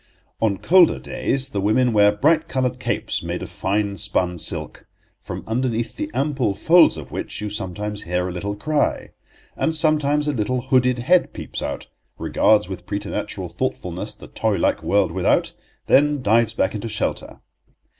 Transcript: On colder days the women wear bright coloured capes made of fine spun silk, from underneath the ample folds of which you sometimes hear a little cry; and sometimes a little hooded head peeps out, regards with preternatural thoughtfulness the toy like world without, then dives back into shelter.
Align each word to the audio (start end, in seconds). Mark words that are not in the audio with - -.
On 0.41 0.57
colder 0.57 0.97
days 0.97 1.49
the 1.49 1.61
women 1.61 1.93
wear 1.93 2.11
bright 2.11 2.47
coloured 2.47 2.79
capes 2.79 3.21
made 3.21 3.43
of 3.43 3.51
fine 3.51 3.97
spun 3.97 4.39
silk, 4.39 4.87
from 5.19 5.43
underneath 5.45 5.95
the 5.95 6.09
ample 6.11 6.55
folds 6.55 6.97
of 6.97 7.11
which 7.11 7.39
you 7.39 7.51
sometimes 7.51 8.01
hear 8.01 8.27
a 8.27 8.31
little 8.31 8.55
cry; 8.55 9.11
and 9.55 9.75
sometimes 9.75 10.27
a 10.27 10.33
little 10.33 10.61
hooded 10.61 10.97
head 10.97 11.33
peeps 11.33 11.61
out, 11.61 11.85
regards 12.17 12.67
with 12.67 12.87
preternatural 12.87 13.47
thoughtfulness 13.47 14.15
the 14.15 14.25
toy 14.25 14.55
like 14.55 14.81
world 14.81 15.11
without, 15.11 15.53
then 15.85 16.23
dives 16.23 16.55
back 16.55 16.73
into 16.73 16.89
shelter. 16.89 17.39